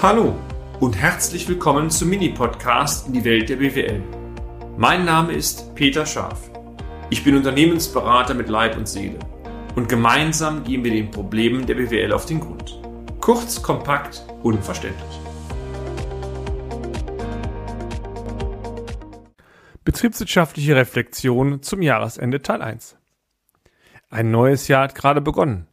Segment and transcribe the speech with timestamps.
[0.00, 0.36] Hallo
[0.78, 4.00] und herzlich willkommen zum Mini-Podcast in die Welt der BWL.
[4.76, 6.52] Mein Name ist Peter Scharf.
[7.10, 9.18] Ich bin Unternehmensberater mit Leib und Seele
[9.74, 12.80] und gemeinsam gehen wir den Problemen der BWL auf den Grund.
[13.20, 15.20] Kurz, kompakt, unverständlich.
[19.84, 22.96] Betriebswirtschaftliche Reflexion zum Jahresende Teil 1.
[24.10, 25.67] Ein neues Jahr hat gerade begonnen.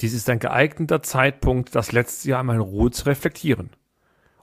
[0.00, 3.70] Dies ist ein geeigneter Zeitpunkt, das letzte Jahr einmal in Ruhe zu reflektieren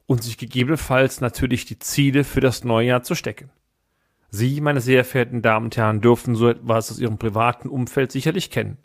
[0.06, 3.50] und sich gegebenenfalls natürlich die Ziele für das neue Jahr zu stecken.
[4.30, 8.52] Sie, meine sehr verehrten Damen und Herren, dürften so etwas aus Ihrem privaten Umfeld sicherlich
[8.52, 8.78] kennen.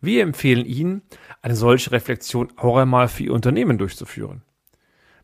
[0.00, 1.02] Wir empfehlen Ihnen,
[1.42, 4.42] eine solche Reflexion auch einmal für Ihr Unternehmen durchzuführen.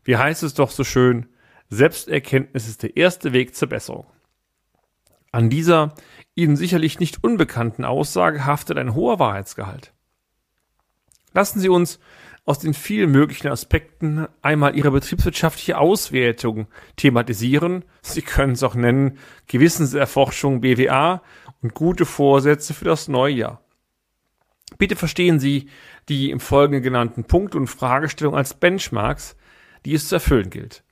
[0.03, 1.27] Wie heißt es doch so schön,
[1.69, 4.07] Selbsterkenntnis ist der erste Weg zur Besserung.
[5.31, 5.93] An dieser
[6.33, 9.93] Ihnen sicherlich nicht unbekannten Aussage haftet ein hoher Wahrheitsgehalt.
[11.33, 11.99] Lassen Sie uns
[12.45, 17.85] aus den vielen möglichen Aspekten einmal Ihre betriebswirtschaftliche Auswertung thematisieren.
[18.01, 21.21] Sie können es auch nennen Gewissenserforschung BWA
[21.61, 23.61] und gute Vorsätze für das neue Jahr.
[24.77, 25.69] Bitte verstehen Sie
[26.07, 29.35] die im Folgenden genannten Punkte und Fragestellungen als Benchmarks,
[29.85, 30.83] die es zu erfüllen gilt.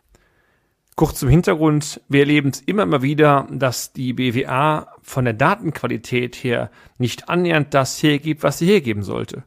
[0.96, 6.36] Kurz zum Hintergrund, wir erleben es immer mal wieder, dass die BWA von der Datenqualität
[6.36, 9.44] her nicht annähernd das hergibt, was sie hergeben sollte.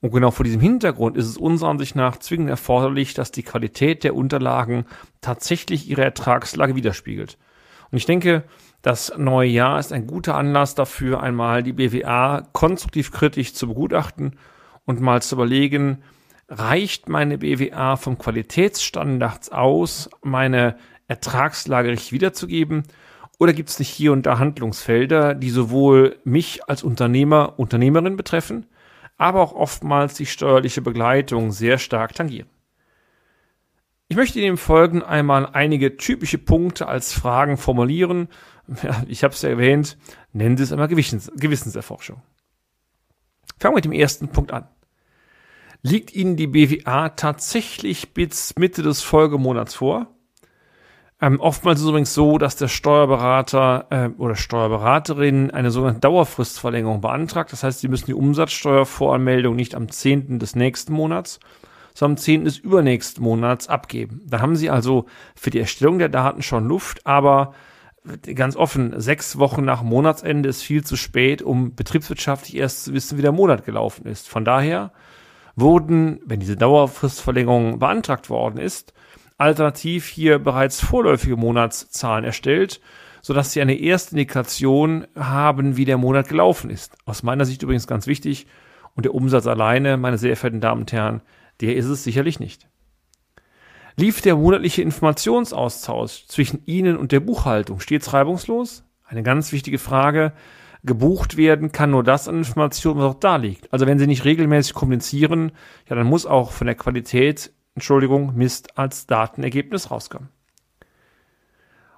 [0.00, 4.04] Und genau vor diesem Hintergrund ist es unserer Ansicht nach zwingend erforderlich, dass die Qualität
[4.04, 4.84] der Unterlagen
[5.20, 7.38] tatsächlich ihre Ertragslage widerspiegelt.
[7.90, 8.44] Und ich denke,
[8.82, 14.38] das neue Jahr ist ein guter Anlass dafür, einmal die BWA konstruktiv kritisch zu begutachten
[14.84, 16.02] und mal zu überlegen,
[16.48, 20.76] reicht meine BWA vom Qualitätsstandards aus, meine
[21.08, 22.84] Ertragslage richtig wiederzugeben?
[23.38, 28.66] Oder gibt es nicht hier und da Handlungsfelder, die sowohl mich als Unternehmer, Unternehmerin betreffen,
[29.16, 32.48] aber auch oftmals die steuerliche Begleitung sehr stark tangieren.
[34.08, 38.28] Ich möchte Ihnen im Folgenden einmal einige typische Punkte als Fragen formulieren.
[38.82, 39.96] Ja, ich habe es ja erwähnt,
[40.32, 42.20] nennen Sie es einmal Gewissens Gewissenserforschung.
[43.58, 44.68] Fangen wir mit dem ersten Punkt an.
[45.82, 50.15] Liegt Ihnen die BWA tatsächlich bis Mitte des Folgemonats vor?
[51.20, 57.00] Ähm, oftmals ist es übrigens so, dass der Steuerberater äh, oder Steuerberaterin eine sogenannte Dauerfristverlängerung
[57.00, 57.52] beantragt.
[57.52, 60.38] Das heißt, sie müssen die Umsatzsteuervoranmeldung nicht am 10.
[60.38, 61.40] des nächsten Monats,
[61.94, 62.44] sondern am 10.
[62.44, 64.20] des übernächsten Monats abgeben.
[64.26, 67.54] Da haben sie also für die Erstellung der Daten schon Luft, aber
[68.34, 73.18] ganz offen, sechs Wochen nach Monatsende ist viel zu spät, um betriebswirtschaftlich erst zu wissen,
[73.18, 74.28] wie der Monat gelaufen ist.
[74.28, 74.92] Von daher
[75.56, 78.92] wurden, wenn diese Dauerfristverlängerung beantragt worden ist,
[79.38, 82.80] alternativ hier bereits vorläufige Monatszahlen erstellt,
[83.22, 86.96] sodass Sie eine erste Indikation haben, wie der Monat gelaufen ist.
[87.04, 88.46] Aus meiner Sicht übrigens ganz wichtig.
[88.94, 91.20] Und der Umsatz alleine, meine sehr verehrten Damen und Herren,
[91.60, 92.68] der ist es sicherlich nicht.
[93.96, 98.84] Lief der monatliche Informationsaustausch zwischen Ihnen und der Buchhaltung stets reibungslos?
[99.04, 100.32] Eine ganz wichtige Frage.
[100.82, 103.72] Gebucht werden kann nur das an Informationen, was auch da liegt.
[103.72, 105.52] Also wenn Sie nicht regelmäßig kommunizieren,
[105.88, 110.30] ja, dann muss auch von der Qualität Entschuldigung, Mist als Datenergebnis rauskommen.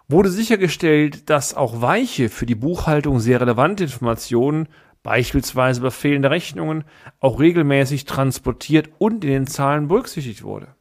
[0.09, 4.69] Wurde sichergestellt, dass auch weiche für die Buchhaltung sehr relevante Informationen,
[5.03, 6.85] beispielsweise über fehlende Rechnungen,
[7.21, 10.75] auch regelmäßig transportiert und in den Zahlen berücksichtigt wurde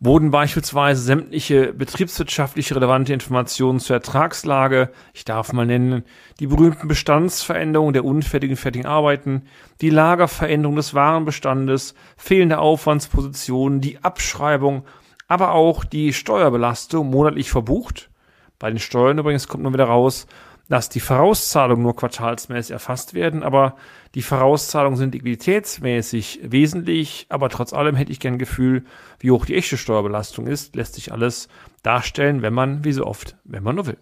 [0.00, 6.04] wurden beispielsweise sämtliche betriebswirtschaftliche relevante Informationen zur Ertragslage, ich darf mal nennen,
[6.38, 9.42] die berühmten Bestandsveränderungen der unfertigen fertigen Arbeiten,
[9.80, 14.84] die Lagerveränderung des Warenbestandes, fehlende Aufwandspositionen, die Abschreibung,
[15.28, 18.10] aber auch die Steuerbelastung monatlich verbucht.
[18.58, 20.26] Bei den Steuern übrigens kommt nur wieder raus,
[20.68, 23.76] dass die Vorauszahlungen nur quartalsmäßig erfasst werden, aber
[24.14, 28.84] die Vorauszahlungen sind liquiditätsmäßig wesentlich, aber trotz allem hätte ich gern Gefühl,
[29.20, 31.48] wie hoch die echte Steuerbelastung ist, lässt sich alles
[31.82, 33.98] darstellen, wenn man, wie so oft, wenn man nur will.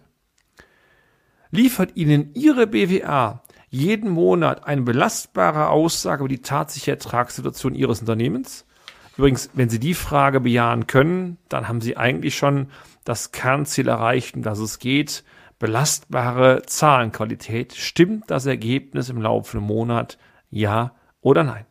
[1.51, 8.65] Liefert Ihnen Ihre BWA jeden Monat eine belastbare Aussage über die tatsächliche Ertragssituation Ihres Unternehmens?
[9.17, 12.69] Übrigens, wenn Sie die Frage bejahen können, dann haben Sie eigentlich schon
[13.03, 15.23] das Kernziel erreicht, um das es geht,
[15.59, 17.73] belastbare Zahlenqualität.
[17.73, 20.17] Stimmt das Ergebnis im laufenden Monat?
[20.49, 21.65] Ja oder nein?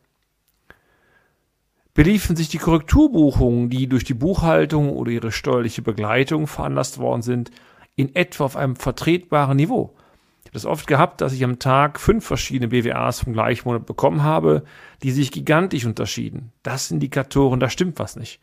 [1.93, 7.51] Beliefen sich die Korrekturbuchungen, die durch die Buchhaltung oder ihre steuerliche Begleitung veranlasst worden sind,
[7.95, 9.93] in etwa auf einem vertretbaren Niveau?
[10.41, 13.85] Ich habe das oft gehabt, dass ich am Tag fünf verschiedene BWAs vom gleichen Monat
[13.85, 14.65] bekommen habe,
[15.03, 16.51] die sich gigantisch unterschieden.
[16.63, 18.41] Das sind Indikatoren, da stimmt was nicht.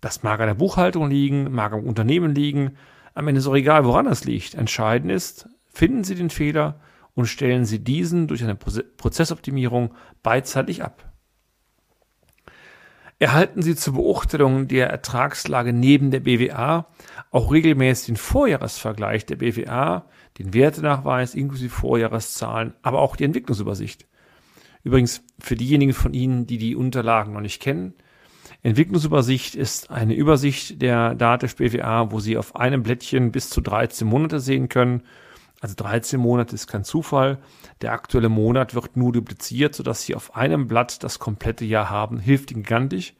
[0.00, 2.76] Das mag an der Buchhaltung liegen, mag am Unternehmen liegen,
[3.18, 4.54] am Ende ist auch egal, woran es liegt.
[4.54, 6.80] Entscheidend ist, finden Sie den Fehler
[7.14, 9.92] und stellen Sie diesen durch eine Prozessoptimierung
[10.22, 11.12] beidseitig ab.
[13.18, 16.86] Erhalten Sie zur Beurteilung der Ertragslage neben der BWA
[17.32, 20.06] auch regelmäßig den Vorjahresvergleich der BWA,
[20.38, 24.06] den Wertenachweis inklusive Vorjahreszahlen, aber auch die Entwicklungsübersicht.
[24.84, 27.94] Übrigens, für diejenigen von Ihnen, die die Unterlagen noch nicht kennen,
[28.62, 34.06] Entwicklungsübersicht ist eine Übersicht der Datev BWA, wo Sie auf einem Blättchen bis zu 13
[34.06, 35.02] Monate sehen können.
[35.60, 37.38] Also 13 Monate ist kein Zufall.
[37.82, 42.18] Der aktuelle Monat wird nur dupliziert, sodass Sie auf einem Blatt das komplette Jahr haben.
[42.18, 43.14] Hilft Ihnen gigantisch.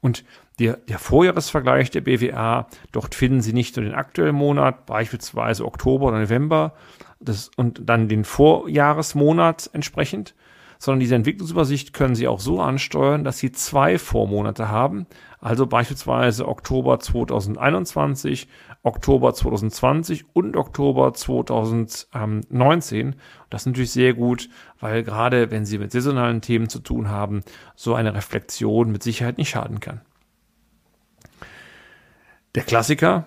[0.00, 0.24] Und
[0.58, 6.06] der, der Vorjahresvergleich der BWA, dort finden Sie nicht nur den aktuellen Monat, beispielsweise Oktober
[6.06, 6.74] oder November,
[7.20, 10.34] das, und dann den Vorjahresmonat entsprechend,
[10.78, 15.06] sondern diese Entwicklungsübersicht können Sie auch so ansteuern, dass Sie zwei Vormonate haben,
[15.40, 18.48] also beispielsweise Oktober 2021,
[18.82, 23.16] Oktober 2020 und Oktober 2019.
[23.50, 24.48] Das ist natürlich sehr gut,
[24.80, 27.42] weil gerade wenn Sie mit saisonalen Themen zu tun haben,
[27.76, 30.00] so eine Reflexion mit Sicherheit nicht schaden kann.
[32.54, 33.26] Der Klassiker,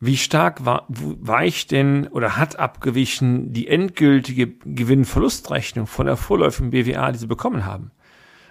[0.00, 7.18] wie stark weicht denn oder hat abgewichen die endgültige Gewinn-Verlustrechnung von der vorläufigen BWA, die
[7.18, 7.90] Sie bekommen haben?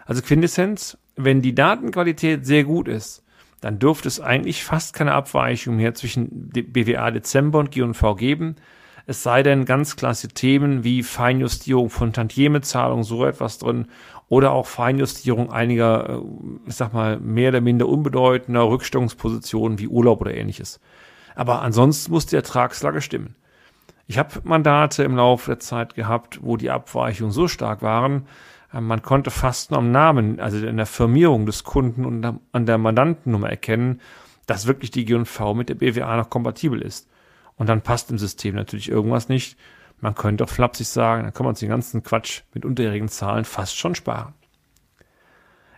[0.06, 3.24] Also Quintessenz, wenn die Datenqualität sehr gut ist,
[3.62, 8.56] dann dürfte es eigentlich fast keine Abweichung mehr zwischen BWA Dezember und G&V geben.
[9.06, 13.88] Es sei denn ganz klasse Themen wie Feinjustierung von Tantiemezahlungen, so etwas drin,
[14.28, 16.22] oder auch Feinjustierung einiger, äh,
[16.68, 20.82] ich sag mal, mehr oder minder unbedeutender Rückstellungspositionen wie Urlaub oder ähnliches.
[21.38, 23.36] Aber ansonsten muss die Ertragslage stimmen.
[24.08, 28.26] Ich habe Mandate im Laufe der Zeit gehabt, wo die Abweichungen so stark waren,
[28.74, 32.66] äh, man konnte fast nur am Namen, also in der Firmierung des Kunden und an
[32.66, 34.02] der Mandantennummer erkennen,
[34.48, 37.08] dass wirklich die G&V mit der BWA noch kompatibel ist.
[37.56, 39.60] Und dann passt im System natürlich irgendwas nicht.
[40.00, 43.46] Man könnte auch flapsig sagen, dann kann man sich den ganzen Quatsch mit unterjährigen Zahlen
[43.46, 44.34] fast schon sparen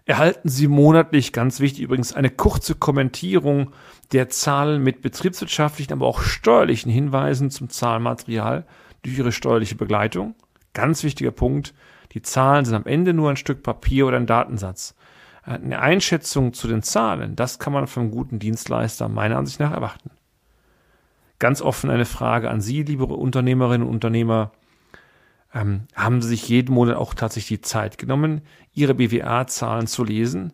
[0.05, 3.71] erhalten Sie monatlich, ganz wichtig übrigens, eine kurze Kommentierung
[4.11, 8.65] der Zahlen mit betriebswirtschaftlichen, aber auch steuerlichen Hinweisen zum Zahlenmaterial
[9.03, 10.35] durch Ihre steuerliche Begleitung.
[10.73, 11.73] Ganz wichtiger Punkt.
[12.13, 14.95] Die Zahlen sind am Ende nur ein Stück Papier oder ein Datensatz.
[15.43, 20.11] Eine Einschätzung zu den Zahlen, das kann man vom guten Dienstleister meiner Ansicht nach erwarten.
[21.39, 24.51] Ganz offen eine Frage an Sie, liebe Unternehmerinnen und Unternehmer
[25.53, 28.41] ähm, haben sie sich jeden Monat auch tatsächlich die Zeit genommen,
[28.73, 30.53] ihre BWA-Zahlen zu lesen,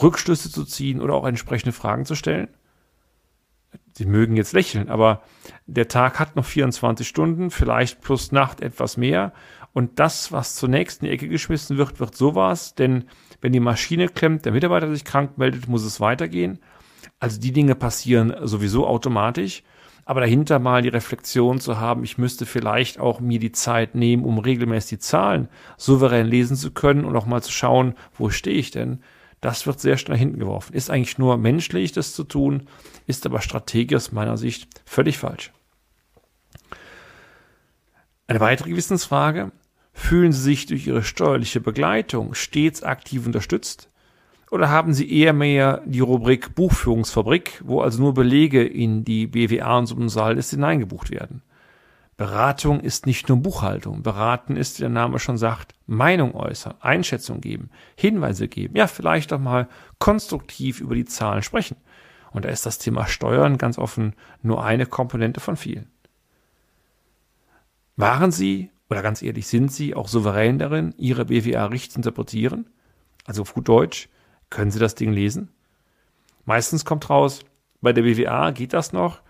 [0.00, 2.48] Rückschlüsse zu ziehen oder auch entsprechende Fragen zu stellen?
[3.92, 5.22] Sie mögen jetzt lächeln, aber
[5.66, 9.32] der Tag hat noch 24 Stunden, vielleicht plus Nacht etwas mehr.
[9.72, 13.04] Und das, was zunächst in die Ecke geschmissen wird, wird sowas, denn
[13.40, 16.60] wenn die Maschine klemmt, der Mitarbeiter sich krank meldet, muss es weitergehen.
[17.18, 19.64] Also die Dinge passieren sowieso automatisch
[20.08, 24.24] aber dahinter mal die Reflexion zu haben, ich müsste vielleicht auch mir die Zeit nehmen,
[24.24, 28.56] um regelmäßig die Zahlen souverän lesen zu können und auch mal zu schauen, wo stehe
[28.56, 29.02] ich denn,
[29.42, 30.72] das wird sehr schnell hinten geworfen.
[30.72, 32.68] Ist eigentlich nur menschlich, das zu tun,
[33.06, 35.52] ist aber strategisch aus meiner Sicht völlig falsch.
[38.26, 39.52] Eine weitere Gewissensfrage.
[39.92, 43.90] Fühlen Sie sich durch Ihre steuerliche Begleitung stets aktiv unterstützt?
[44.50, 49.78] Oder haben Sie eher mehr die Rubrik Buchführungsfabrik, wo also nur Belege in die BWA
[49.78, 51.42] und Summensaldes hineingebucht werden?
[52.16, 54.02] Beratung ist nicht nur Buchhaltung.
[54.02, 59.32] Beraten ist, wie der Name schon sagt, Meinung äußern, Einschätzung geben, Hinweise geben, ja, vielleicht
[59.32, 59.68] auch mal
[60.00, 61.76] konstruktiv über die Zahlen sprechen.
[62.32, 65.88] Und da ist das Thema Steuern ganz offen nur eine Komponente von vielen.
[67.96, 72.66] Waren Sie, oder ganz ehrlich, sind Sie auch souverän darin, Ihre BWA richtig zu interpretieren?
[73.26, 74.08] Also auf gut Deutsch,
[74.50, 75.50] können Sie das Ding lesen?
[76.44, 77.44] Meistens kommt raus,
[77.80, 79.20] bei der BWA geht das noch,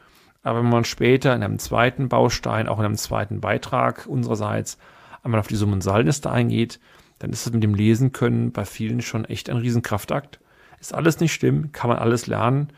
[0.42, 4.78] aber wenn man später in einem zweiten Baustein, auch in einem zweiten Beitrag unsererseits,
[5.22, 6.80] einmal auf die Summen Saldenliste eingeht,
[7.18, 10.40] dann ist es mit dem Lesen können bei vielen schon echt ein Riesenkraftakt.
[10.80, 12.68] Ist alles nicht schlimm, kann man alles lernen,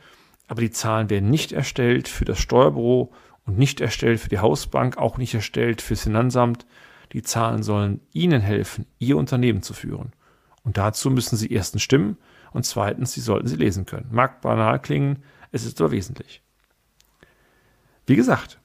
[0.49, 3.13] aber die Zahlen werden nicht erstellt für das Steuerbüro
[3.45, 6.67] und nicht erstellt für die Hausbank, auch nicht erstellt fürs Finanzamt.
[7.13, 10.13] Die Zahlen sollen Ihnen helfen, Ihr Unternehmen zu führen.
[10.63, 12.17] Und dazu müssen Sie erstens stimmen
[12.53, 14.09] und zweitens, Sie sollten sie lesen können.
[14.11, 16.43] Mag banal klingen, es ist aber wesentlich.
[18.07, 18.61] Wie gesagt,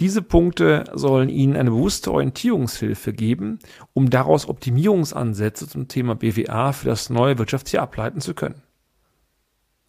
[0.00, 3.58] diese Punkte sollen Ihnen eine bewusste Orientierungshilfe geben,
[3.92, 8.62] um daraus Optimierungsansätze zum Thema BWA für das neue Wirtschaftsjahr ableiten zu können.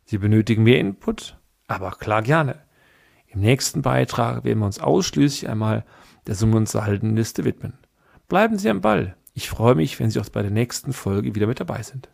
[0.03, 2.59] Sie benötigen mehr Input, aber klar gerne.
[3.27, 5.85] Im nächsten Beitrag werden wir uns ausschließlich einmal
[6.27, 7.77] der Summen- und Saldenliste widmen.
[8.27, 9.15] Bleiben Sie am Ball.
[9.33, 12.07] Ich freue mich, wenn Sie auch bei der nächsten Folge wieder mit dabei sind.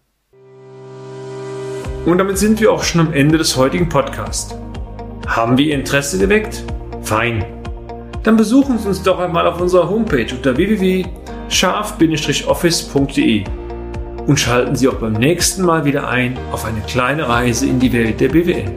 [2.06, 4.56] Und damit sind wir auch schon am Ende des heutigen Podcasts.
[5.28, 6.64] Haben wir Ihr Interesse geweckt?
[7.02, 7.44] Fein.
[8.24, 13.44] Dann besuchen Sie uns doch einmal auf unserer Homepage unter www.scharf-office.de
[14.28, 17.92] und schalten Sie auch beim nächsten Mal wieder ein auf eine kleine Reise in die
[17.94, 18.76] Welt der BWL.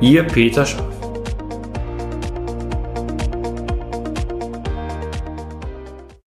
[0.00, 0.91] Ihr Peter Schaaf.